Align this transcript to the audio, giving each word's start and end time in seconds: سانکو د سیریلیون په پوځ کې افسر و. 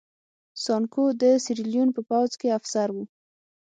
سانکو 0.63 1.03
د 1.21 1.23
سیریلیون 1.45 1.89
په 1.95 2.01
پوځ 2.09 2.31
کې 2.39 2.55
افسر 2.57 2.87
و. 2.93 2.97